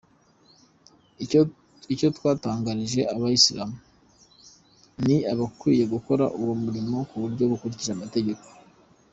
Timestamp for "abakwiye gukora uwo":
5.31-6.53